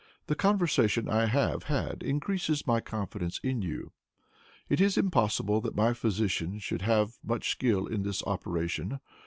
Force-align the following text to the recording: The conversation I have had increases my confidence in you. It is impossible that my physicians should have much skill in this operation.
The 0.25 0.33
conversation 0.33 1.07
I 1.07 1.27
have 1.27 1.65
had 1.65 2.01
increases 2.01 2.65
my 2.65 2.79
confidence 2.79 3.39
in 3.43 3.61
you. 3.61 3.91
It 4.67 4.81
is 4.81 4.97
impossible 4.97 5.61
that 5.61 5.75
my 5.75 5.93
physicians 5.93 6.63
should 6.63 6.81
have 6.81 7.19
much 7.23 7.51
skill 7.51 7.85
in 7.85 8.01
this 8.01 8.23
operation. 8.23 8.99